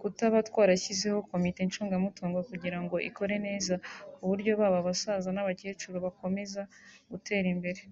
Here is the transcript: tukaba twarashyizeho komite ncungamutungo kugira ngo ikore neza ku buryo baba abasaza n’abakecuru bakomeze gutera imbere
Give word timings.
tukaba 0.00 0.36
twarashyizeho 0.48 1.18
komite 1.30 1.58
ncungamutungo 1.66 2.38
kugira 2.50 2.78
ngo 2.82 2.96
ikore 3.08 3.34
neza 3.46 3.74
ku 4.14 4.20
buryo 4.28 4.52
baba 4.60 4.78
abasaza 4.82 5.28
n’abakecuru 5.32 5.96
bakomeze 6.06 6.60
gutera 7.10 7.46
imbere 7.56 7.82